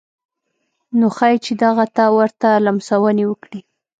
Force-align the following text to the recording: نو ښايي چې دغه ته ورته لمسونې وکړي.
نو 0.97 1.07
ښايي 1.15 1.37
چې 1.45 1.53
دغه 1.63 1.85
ته 1.95 2.03
ورته 2.17 2.47
لمسونې 2.65 3.23
وکړي. 3.27 3.61